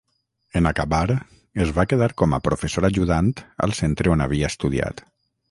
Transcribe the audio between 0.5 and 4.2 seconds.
En acabar, es va quedar com a professor ajudant al centre